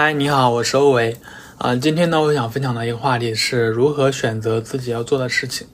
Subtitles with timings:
[0.00, 1.16] 嗨，你好，我是欧维。
[1.56, 5.66] 啊、今天呢，我想分享的一个话题是如何选择自己要做的事情。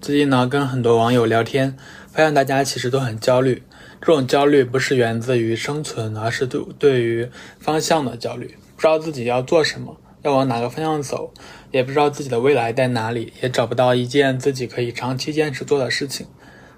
[0.00, 1.76] 最近呢，跟很多网友聊天，
[2.12, 3.62] 发现大家其实都很焦虑。
[4.00, 7.30] 这种焦虑不是源自于生存，而是对对于
[7.60, 11.32] 方向的焦虑，不知道自己要做什么，要往哪个方向走，
[11.70, 16.26] 也不知道自己的未来在哪里，也找不到一件自己可以长期坚持做的事情。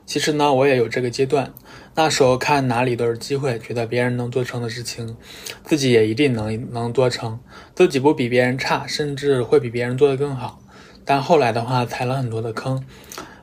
[0.05, 1.53] 其实呢，我也有这个阶段。
[1.95, 5.17] 那时候看哪里都是机会，觉得别人能做成的事情，
[5.65, 7.39] 自己也一定能能做成。
[7.75, 10.61] 自己不比别人差，甚至会比别人做得更好。
[11.05, 12.85] 但后来的话，踩了很多的坑，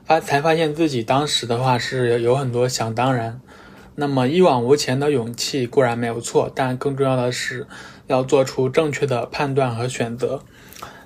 [0.04, 3.40] 发才发现自己当时的话是有很多想当然。
[3.96, 7.66] 那么一往无前的勇气固然没有错，但更重要的是
[8.06, 10.42] 要做出正确的判断和选择。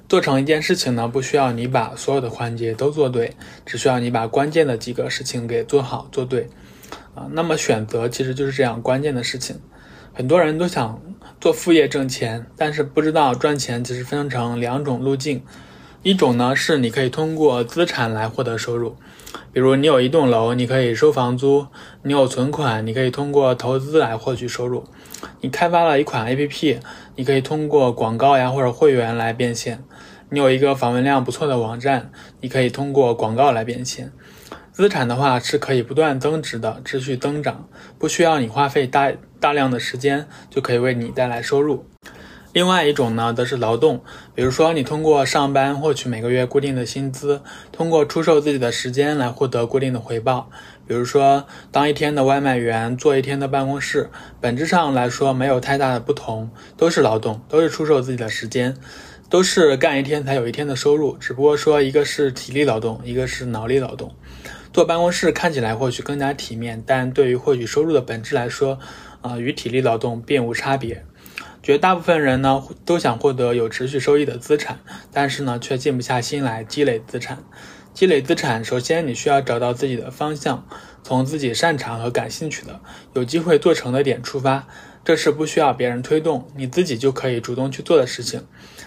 [0.09, 6.49] 做成一件事情呢，不需要你把所有的环节都做对，只需要你把关键的几个事情给做好做对。
[7.15, 9.61] 啊，那么选择其实就是这样关键的事情。
[10.13, 11.01] 很多人都想
[11.41, 15.43] 做副业挣钱，但是不知道赚钱其实分成两种路径。
[16.05, 18.95] 一种呢是你可以通过资产来获得收入，
[19.55, 21.69] 比如你有一栋楼，你可以收房租；
[22.03, 24.85] 你有存款，你可以通过投资来获取收入；
[25.41, 26.79] 你开发了一款 APP，
[27.17, 29.79] 你可以通过广告呀或者会员来变现；
[30.29, 32.11] 你有一个访问量不错的网站，
[32.43, 34.13] 你可以通过广告来变现。
[34.73, 37.67] 资产的话是可以不断增值的，持续增长，
[37.99, 41.87] 不需要你花费大大量的时间就可以为你带来收入。
[42.55, 44.01] 另外一种呢，则是劳动，
[44.33, 50.49] 比如说你通过上班获取每个月固定的薪资，通过出售自己的时间来获得固定的回报。
[50.87, 54.09] 比如说当一天的外卖员，做一天的办公室，
[54.41, 58.77] 本质上来说没有太大的不同，都是劳动，都是出售自己的时间，
[59.29, 64.15] 都是干一天才有一天的收入，只不过说一个是体力劳动，一个是脑力劳动。
[64.73, 68.79] 坐办公室看起来或许更加体面，但对于获取收入的本质来说，
[69.23, 71.05] 啊、与体力劳动并无差别。
[71.65, 74.81] 绝大部分人呢都想获得有持续收益的资产，
[75.11, 77.43] 但是呢却静不下心来积累资产。
[77.95, 80.69] 积累资产，首先你需要找到自己的方向，
[81.03, 82.81] 从自己擅长和感兴趣的、
[83.15, 84.69] 有机会做成的点出发。
[85.07, 88.47] 这是不需要别人推动，你自己就可以主动去做的事情。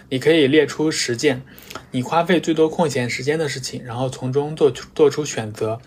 [0.09, 1.41] 你可以列出十件
[1.89, 5.79] 你花费最多空闲时间的事情，然后从中做出做出选择。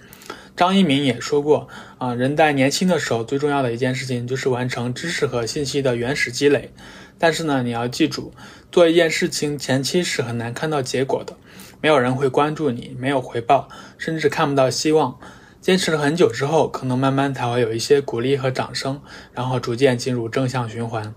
[0.56, 1.69] 张一鸣也说过
[1.99, 6.71] 啊，人在年轻的时候最重要的一件事情就是完成知识和信息的原始积累。
[7.19, 8.33] 但是呢，你要记住，
[8.72, 11.37] 做一件事情前期是很难看到结果的，
[11.81, 13.69] 没有人会关注你，没有回报，
[13.99, 15.19] 甚至看不到希望。
[15.60, 19.03] 坚持了很久之后，可能慢慢才会有一些鼓励和掌声，
[19.34, 21.15] 然后逐渐进入正向循环。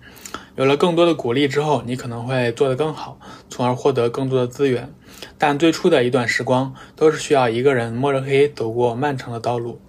[0.57, 3.17] 有了更多的鼓励之后，你可能会做得更好，
[3.49, 4.93] 从而获得更多的资源。
[5.37, 9.79] 但最初的一段时光都是需要一个人摸着黑走过漫长的道路。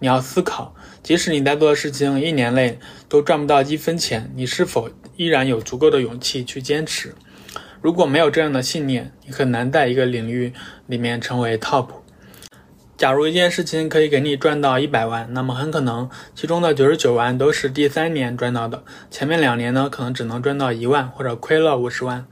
[0.00, 0.74] 你要思考，
[1.04, 7.14] 即使你在做的事情一年内都赚不到一分钱，你是否依然有足够的勇气去坚持？
[7.80, 10.52] 如果没有这样的信念，你很难在一个领域
[10.88, 11.86] 里面成为 top。
[13.02, 22.24] 假如一件事情可以给你赚到一百万，那么很可能其中的九十九万都是第三年赚到的，前面两年呢可能只能赚到一万或者亏了五十万。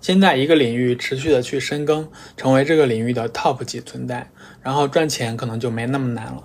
[0.00, 2.08] 先在一个领域持续的去深耕，
[2.38, 4.30] 成为这个领域的 top 级存在，
[4.62, 6.42] 然后赚钱可能就没那么难了。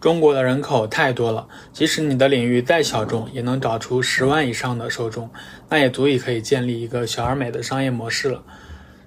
[0.00, 5.28] 中国的人口太多了，即使你的领域再小众，也能找出十万以上的受众，
[5.68, 8.42] 那也足以可以建立一个小而美的商业模式了。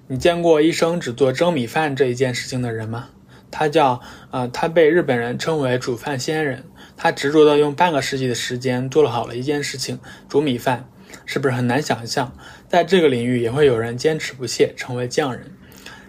[0.06, 3.08] 你见过一生只做蒸米饭这一件事情的人吗？
[3.50, 4.00] 他叫
[4.30, 6.64] 呃，他被日本人称为煮饭仙人。
[6.96, 10.88] 他执着的用半个世纪的时间做了好了一件事情——煮米饭，
[11.24, 12.32] 是不是很难想象？
[12.68, 15.52] 在这个领域也会有人坚持不懈，成为匠人。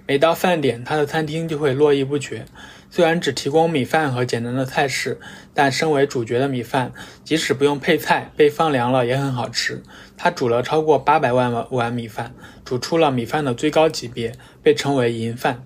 [0.05, 2.45] 每到饭点，他的餐厅就会络绎不绝。
[2.89, 5.17] 虽然只提供米饭和简单的菜式，
[5.53, 6.91] 但身为主角的米饭，
[7.23, 9.81] 即使不用配菜，被放凉了也很好吃。
[10.17, 12.33] 他煮了超过八百万碗米饭，
[12.65, 15.63] 煮出了米饭的最高级别，被称为银饭。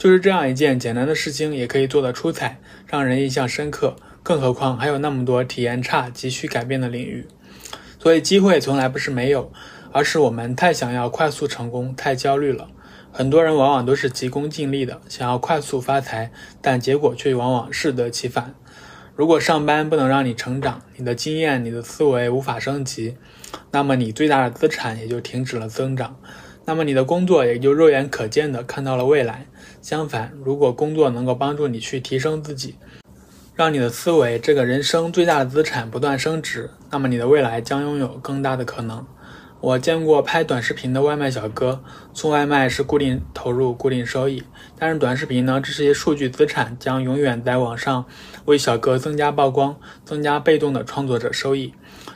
[0.00, 3.96] 就是这样一件简单的事情，也可以做得出彩，让人印象深刻。
[4.22, 7.26] 更何况还有那么多体验差、急需改变的领域。
[7.98, 9.52] 所以机会从来不是没有，
[9.92, 12.68] 而是我们太想要快速成功，太焦虑了。
[13.12, 16.32] 很多人往往都是急功近利的，想要快速发财，
[16.62, 18.54] 但结果却往往适得其反。
[19.14, 23.18] 如果上班不能让你成长，你的经验、你的思维无法升级，
[23.70, 26.18] 那么你最大的资产也就停止了增长。
[26.64, 29.44] 那么你的工作也就肉眼可见的看到了未来。
[29.80, 32.76] 相反，如果工作能够帮助你去提升自己，
[33.54, 39.06] 让你的思维这个人生最大的资产不断升值，那么你的未来将拥有更大的可能。
[39.60, 41.82] 我见过拍短视频的外卖小哥，
[42.14, 44.42] 送外卖是固定投入、固定收益，
[44.78, 48.06] 但是短视频呢，这些数据资产将永远在网上
[48.46, 51.74] 为小哥增加曝光，增加被动的创作者收益。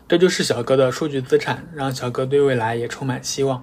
[0.09, 3.63] 这就是小哥的数据资产，让小哥对未来也充满希望。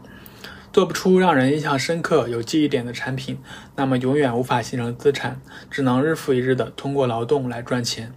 [0.74, 3.38] 做不出让人印象深刻、有记忆点的产品，
[3.76, 8.14] 那么永远无法形成资产，只能日复一日的通过劳动来赚钱。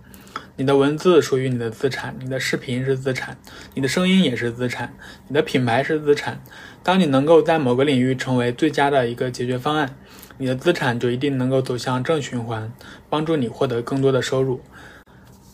[0.55, 3.37] 你的文字属于你的资产，你的视频是资产，
[3.75, 4.95] 你的声音也是资产，
[5.27, 6.41] 你的品牌是资产。
[6.85, 9.97] 当你能够在某个领域成为最佳的一个解决方案，
[10.39, 12.73] 你的资产就一定能够走向正循环，
[13.11, 14.61] 帮助你获得更多的收入。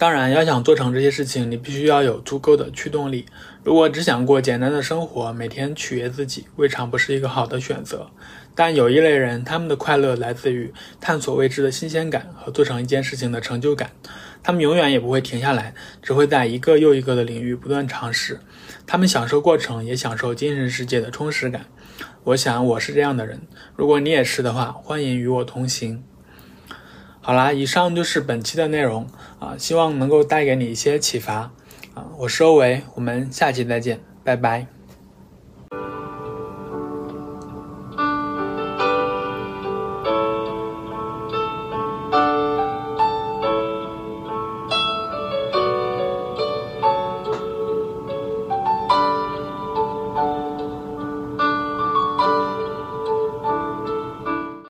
[0.00, 3.26] 当然，要想做成这些事情，你必须要有足够的驱动力。
[3.62, 8.10] 如果只想过简单的生活，每天取悦自己，未尝不是一个好的选择。
[8.54, 13.90] 但有一类人，他们的快乐来自于探索未知的新鲜感和做成一件事情的成就感。
[14.42, 18.40] 他们永远也不会停下来，只会在一个又一个的领域不断尝试。
[18.86, 21.66] 他们享受过程，也享受精神世界的充实感。
[22.24, 23.42] 我想我是这样的人。
[23.76, 26.02] 如果你也是的话，欢迎与我同行。
[27.30, 29.06] 好啦，以上就是本期的内容
[29.38, 31.52] 啊，希望能够带给你一些启发
[31.94, 32.06] 啊。
[32.18, 34.79] 我是欧维，我们下期再见，拜拜。